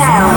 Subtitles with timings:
[0.00, 0.29] Michelle.